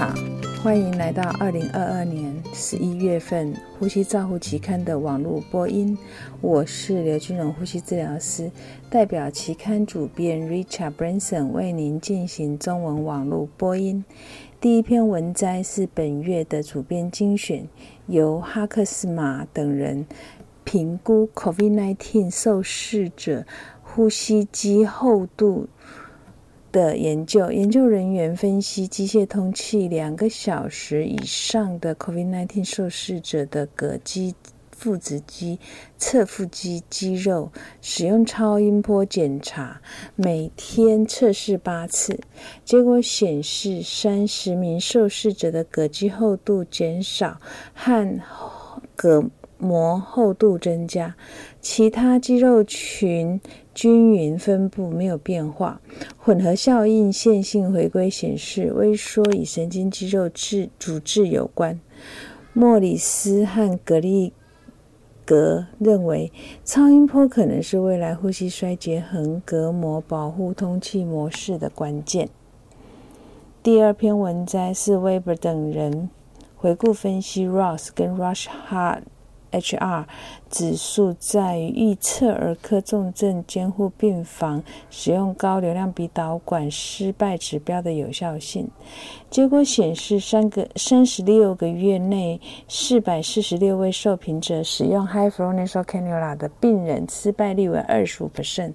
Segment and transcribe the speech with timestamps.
[0.00, 0.14] 好，
[0.62, 5.94] 欢迎来到二零二二年十一月份《呼吸照护期刊》的网络播音。
[6.40, 8.50] 我是刘君荣呼吸治疗师，
[8.88, 14.02] 代表期刊主编 Richard Branson 为您进行中文网络播音。
[14.58, 17.68] 第一篇文摘是本月的主编精选，
[18.06, 20.06] 由哈克斯马等人
[20.64, 23.44] 评估 COVID-19 受试者
[23.82, 25.68] 呼吸机厚度。
[26.72, 34.34] 的研究，研究人员分析机械通气两个小时以上的 COVID-19 受试者的膈肌、
[34.70, 35.58] 腹直肌、
[35.98, 39.80] 侧腹肌肌肉，使用超音波检查，
[40.14, 42.18] 每天测试八次。
[42.64, 47.40] 结果显示，三十名受试者的膈肌厚度减少，
[47.74, 48.20] 和
[48.96, 49.28] 膈
[49.58, 51.14] 膜厚度增加，
[51.60, 53.40] 其他肌肉群。
[53.72, 55.80] 均匀分布没有变化，
[56.22, 61.80] 混合效应线性回归显示微缩与神经肌肉质组织有关。
[62.52, 64.34] 莫里斯和格利
[65.24, 66.30] 格认为，
[66.62, 72.28] 超音波可能是未来呼吸衰竭横膈膜保护通气模式的关键。
[73.62, 76.10] 第二篇文摘是 Weber 等人
[76.54, 79.04] 回顾分析 Ross 跟 Rush Hard。
[79.52, 80.04] HR
[80.48, 88.68] 指数在预测儿科重症监护病房使用高流量鼻导管失败指标的有效性。
[89.30, 98.72] 结果显示，三个三十六个月内，四百四十六位受评者使用 High Flow Nasal Cannula 的病人失败率为二十五%，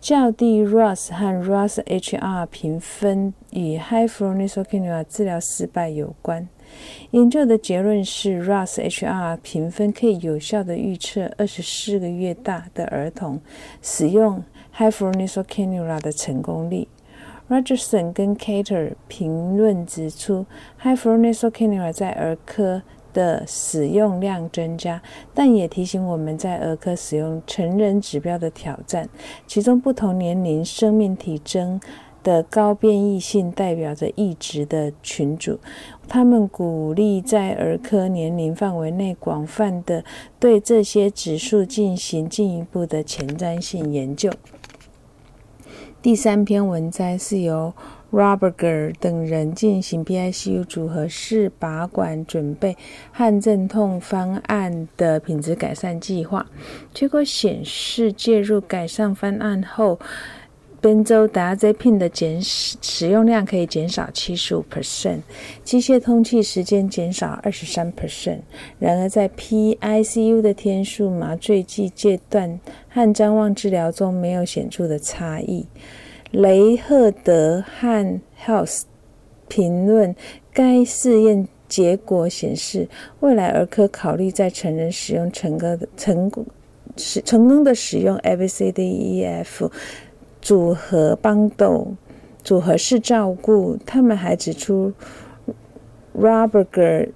[0.00, 6.48] 较低 Ross 和 Ross HR 评分与 High Flow Nasal Cannula 治疗失败有关。
[7.10, 13.40] 研究的结论是，RUS HR 评分可以有效的预测二十四个月大的儿童
[13.82, 14.42] 使用
[14.74, 16.88] High Flow Nasal Cannula 的成功率。
[17.48, 20.46] Rogerson 跟 Cater 评论指出
[20.80, 22.80] ，High Flow Nasal Cannula 在儿科
[23.12, 25.02] 的使用量增加，
[25.34, 29.06] 但也提醒我们在儿科使用成人指标的挑战，
[29.46, 31.78] 其中不同年龄、生命体征。
[32.22, 35.58] 的高变异性代表着异质的群组，
[36.08, 40.04] 他们鼓励在儿科年龄范围内广泛的
[40.38, 44.30] 对这些指数进行进一步的前瞻性研究。
[46.00, 47.72] 第三篇文摘是由
[48.10, 52.76] Roberger 等人进行 PICU 组合式拔管准备
[53.12, 56.44] 和阵痛方案的品质改善计划，
[56.92, 59.98] 结果显示介入改善方案后。
[60.82, 65.20] Benzodiazepine 的减使用量可以减少七十五 percent，
[65.62, 68.40] 机械通气时间减少二十三 percent。
[68.80, 75.64] 然而，在 PICU 的天数、麻醉剂阶段和张望治疗中没有显著的差异。
[76.32, 78.82] 雷赫德和 Health
[79.48, 80.16] 评论
[80.52, 82.88] 该试验结果显示，
[83.20, 86.44] 未来儿科考虑在成人使用成功的成功
[86.96, 89.70] 使成功的使用 ABCDEF。
[90.42, 91.94] 组合帮斗
[92.44, 94.92] 组合式照顾，他们还指出
[96.18, 97.10] ，Roberger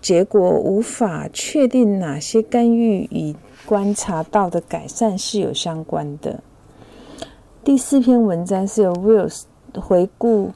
[0.00, 3.36] 结果无法确定哪些干预与
[3.66, 6.42] 观察到的改善是有相关的。
[7.62, 9.42] 第四篇文章是由 Wills
[9.80, 10.52] 回顾。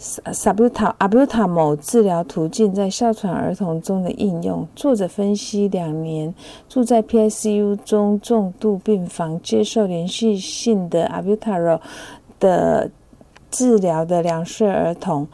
[0.00, 4.66] 萨布塔阿布塔某治疗途径在哮喘儿童中的应用。
[4.74, 6.34] 作者分析两年
[6.70, 11.78] 住在 PICU 中重度病房接受连续性的阿布塔罗
[12.38, 12.90] 的
[13.50, 15.28] 治疗的两岁儿童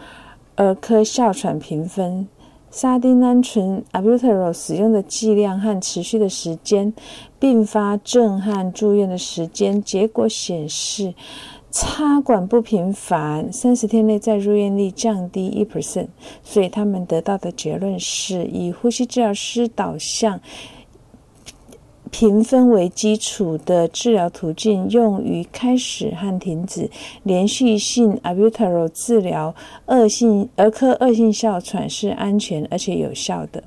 [0.57, 2.27] 儿科哮喘评分、
[2.69, 6.93] 沙丁胺醇阿布塔罗使用的剂量和持续的时间、
[7.39, 9.81] 并发症和住院的时间。
[9.81, 11.15] 结果显示。
[11.79, 16.07] 插管不频繁，三十天内再入院率降低一 percent，
[16.43, 20.41] 所以他们得到的结论是以呼吸治疗师导向
[22.11, 26.91] 评分为基础的治疗途径，用于开始和停止
[27.25, 33.63] 连续性 albuterol 治疗恶性儿科恶性哮喘是安全而且有效的。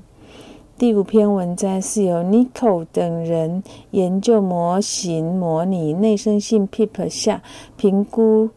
[0.80, 7.42] 第五篇文章是由 Nico 等人研究模型模拟内生性 PEEP 下
[7.76, 8.48] 评估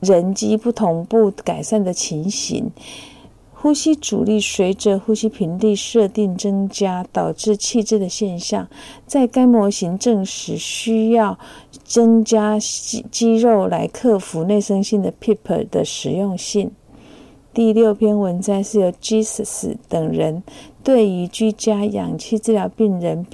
[0.00, 2.72] 人机不同步改善的情形。
[3.52, 8.66] 呼吸阻力随着呼吸频率设定增加导致气滞的现象，
[9.06, 11.38] 在该模型证实需要
[11.84, 16.72] 增加肌肌肉来克服内生性的 PEEP 的实用性。
[17.52, 20.44] 第六篇文章是由 Jesus 等人
[20.84, 23.26] 对于居家氧气治疗病人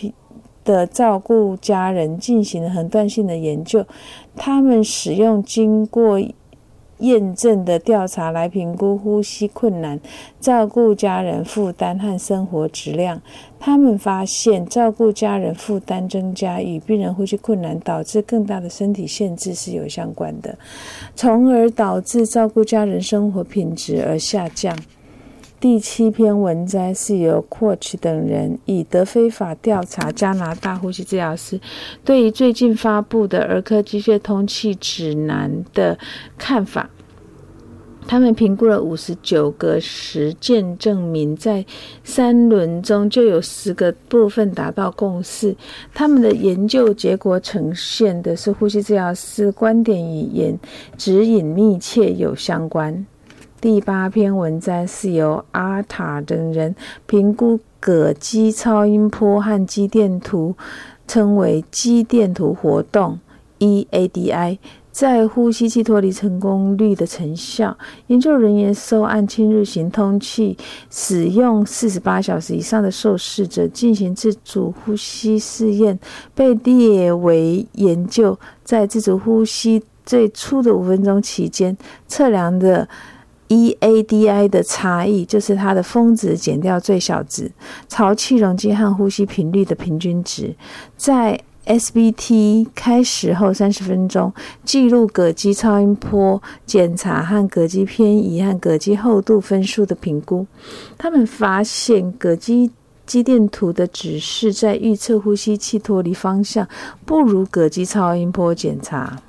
[0.64, 3.84] 的照顾家人进行了横断性的研究。
[4.34, 6.18] 他们使用经过
[6.98, 10.00] 验证的调查来评估呼吸困难、
[10.40, 13.20] 照顾家人负担和生活质量。
[13.58, 20.56] 他们发现，照顾家人负担增加与病人呼吸困难导致更大的身体限制是有相关的，
[21.14, 24.76] 从而导致照顾家人生活品质而下降。
[25.68, 31.60] 第七篇文摘是由 Quach 等人以德非法调查加拿大呼吸治疗师
[32.04, 35.98] 对于最近发布的儿科机械通气指南的
[36.38, 36.88] 看法。
[38.06, 41.66] 他们评估了五十九个实践，证明在
[42.04, 45.56] 三轮中就有十个部分达到共识。
[45.92, 50.56] 他们的研究结果呈现的是呼吸治疗师观点与言
[50.96, 53.04] 指引密切有相关。
[53.66, 56.72] 第八篇文章是由阿塔等人
[57.06, 60.54] 评估膈肌超音波和肌电图，
[61.08, 63.18] 称为肌电图活动
[63.58, 64.58] （EADI）
[64.92, 67.76] 在呼吸器脱离成功率的成效。
[68.06, 70.56] 研究人员受按侵入型通气
[70.88, 75.98] 使用四十八小时以上的受试者进行自主呼吸试验，
[76.36, 81.76] 被列为研究在自主呼吸最初的五分钟期间
[82.06, 82.88] 测量的。
[83.48, 87.50] EADI 的差异就是它的峰值减掉最小值，
[87.88, 90.54] 潮气容积和呼吸频率的平均值。
[90.96, 94.32] 在 SBT 开始后三十分钟，
[94.64, 100.46] 记录膈肌超音波检查和膈肌偏移和膈肌厚度分数的评估。
[100.96, 102.70] 他们发现膈肌
[103.04, 106.68] 肌电图的指示在预测呼吸器脱离方向
[107.04, 109.20] 不如膈肌超音波检查。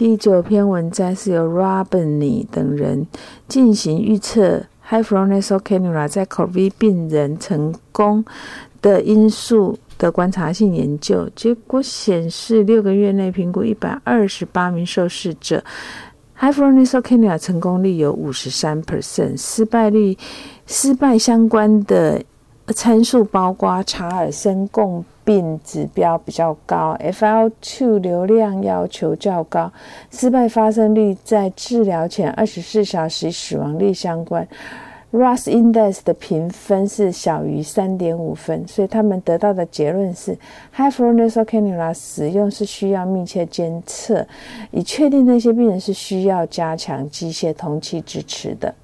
[0.00, 3.06] 第九篇文章是由 Robiny 等人
[3.46, 4.62] 进行预测。
[4.88, 8.24] High Flow Nasal Cannula 在 COVID 病人成功
[8.80, 15.62] 的因素的观察性研究，结果显示，六个月内评估一百二十八名受试者
[16.38, 20.16] ，High Flow Nasal Cannula 成功率有五十三 percent，失败率
[20.64, 22.22] 失败相关的
[22.72, 25.04] 参数包括查尔森共。
[25.22, 29.70] 病指标比较高，FL2 流量要求较高，
[30.10, 34.48] 失败发生率在治疗前二十四小时死亡率相关。
[35.12, 40.36] RAS Index 的评分是小于三点五分，所以他们得到的结论是
[40.74, 44.26] ，High Flow Nasal Cannula 使用是需要密切监测，
[44.72, 48.74] 以确定那些病人是需要加强机械通气支持的。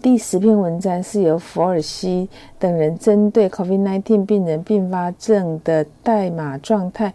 [0.00, 7.12] 第十篇文章是由福尔西等人针对 COVID-19 病人并发症的代码状态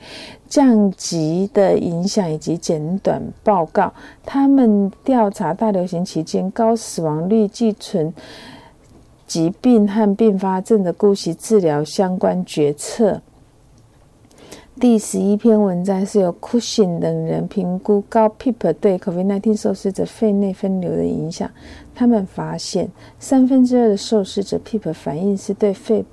[0.50, 3.94] 降级的影响以及简短报告。
[4.25, 8.13] 他们调查大流行期间高死亡率、寄存
[9.25, 13.21] 疾病和并发症的姑息治疗相关决策。
[14.79, 21.49] 第十一篇文章是由 Cushing 等人评估高 PEEP 对 COVID-19 受试者肺内分流的影响。
[21.93, 22.89] 他们发现，
[23.19, 26.03] 三分之二的受试者 PEEP 反应是对肺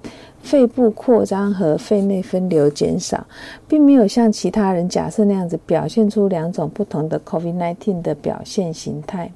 [0.42, 3.26] 肺部扩张和肺内分流减少，
[3.66, 9.32] 并没有像其他人假设那样子表现出两种不同的 COVID-19 的表现形态。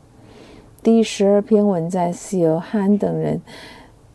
[0.83, 3.41] 第十二篇文章是由 Han 等人。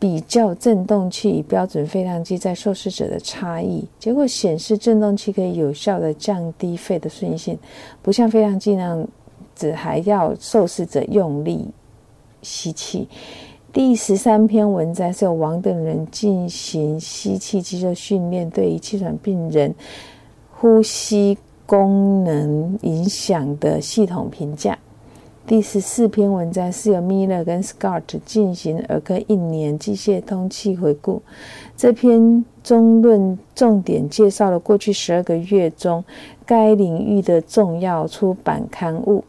[0.00, 7.56] 比较振动器与标准肺量计在受试者的差异，结果显示振动器可以有效的降低肺的顺性，
[8.00, 9.06] 不像肺量计那样
[9.54, 11.68] 子还要受试者用力
[12.40, 13.06] 吸气。
[13.72, 19.72] 第十三篇文章是由王等人进行吸气肌肉训练，对于气喘病人
[20.50, 24.76] 呼吸功能影响的系统评价。
[25.46, 31.22] 第十四篇文章是由 Miller 跟 Scott 进行儿科一年机械通气回顾。
[31.76, 36.04] 这篇中论重点介绍了过去十二个月中
[36.46, 39.24] 该领域的重要出版刊物。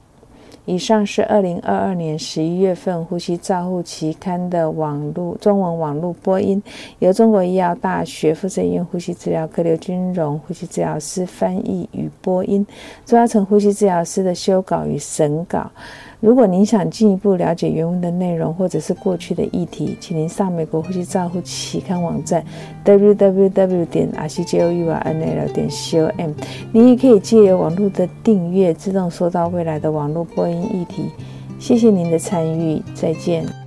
[0.65, 6.61] 以上是二零二二年十一月份《呼吸照护期刊》的网络中文网络播音，
[6.99, 12.65] 由中国医药大学附设医院呼吸治疗科刘君荣呼吸治疗师翻译与播音，
[13.05, 15.71] 朱嘉成呼吸治疗师的修稿与审稿。
[16.21, 22.45] 如果您想进一步了解原文的内容，或者是过去的议题，请您上美国呼吸照护期刊网站
[22.85, 26.31] www 点 r c j o u r n l 点 c o m。
[26.71, 31.09] 您也可以借由网络的订阅，自动收到未来的网络播音议题。
[31.57, 33.60] 谢谢您的参与，再见。